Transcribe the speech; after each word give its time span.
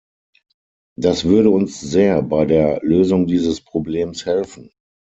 Das 0.97 1.25
würde 1.25 1.51
uns 1.51 1.79
sehr 1.79 2.23
bei 2.23 2.45
der 2.45 2.79
Lösung 2.81 3.27
dieses 3.27 3.61
Problems 3.63 4.25
helfen. 4.25 4.71